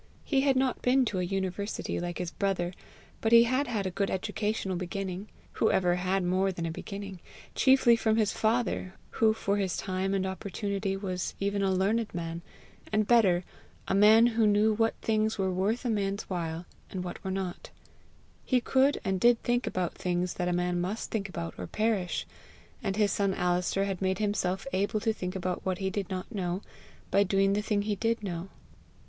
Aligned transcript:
He 0.23 0.41
had 0.41 0.55
not 0.55 0.81
been 0.81 1.05
to 1.05 1.19
a 1.19 1.23
university 1.23 1.99
like 1.99 2.17
his 2.17 2.31
brother, 2.31 2.73
but 3.21 3.31
he 3.31 3.43
had 3.43 3.67
had 3.67 3.85
a 3.85 3.91
good 3.91 4.09
educational 4.09 4.75
beginning 4.75 5.27
who 5.51 5.69
ever 5.69 5.93
had 5.97 6.23
more 6.23 6.51
than 6.51 6.65
a 6.65 6.71
beginning? 6.71 7.19
chiefly 7.53 7.95
from 7.95 8.17
his 8.17 8.33
father, 8.33 8.95
who 9.19 9.31
for 9.31 9.57
his 9.57 9.77
time 9.77 10.15
and 10.15 10.25
opportunity 10.25 10.97
was 10.97 11.35
even 11.39 11.61
a 11.61 11.69
learned 11.71 12.15
man 12.15 12.41
and 12.91 13.05
better, 13.05 13.43
a 13.87 13.93
man 13.93 14.25
who 14.25 14.47
knew 14.47 14.73
what 14.73 14.95
things 15.03 15.37
were 15.37 15.51
worth 15.53 15.85
a 15.85 15.89
man's 15.91 16.23
human 16.23 16.35
while, 16.35 16.65
and 16.89 17.03
what 17.03 17.23
were 17.23 17.29
not: 17.29 17.69
he 18.43 18.59
could 18.59 18.99
and 19.05 19.19
did 19.19 19.39
think 19.43 19.67
about 19.67 19.93
things 19.93 20.33
that 20.33 20.47
a 20.47 20.51
man 20.51 20.81
must 20.81 21.11
think 21.11 21.29
about 21.29 21.53
or 21.59 21.67
perish; 21.67 22.25
and 22.81 22.95
his 22.95 23.11
son 23.11 23.35
Alister 23.35 23.83
had 23.85 24.01
made 24.01 24.17
himself 24.17 24.65
able 24.73 24.99
to 24.99 25.13
think 25.13 25.35
about 25.35 25.63
what 25.63 25.77
he 25.77 25.91
did 25.91 26.09
not 26.09 26.33
know, 26.33 26.63
by 27.11 27.21
doing 27.21 27.53
the 27.53 27.61
thing 27.61 27.83
he 27.83 27.95
did 27.95 28.23
know. 28.23 28.49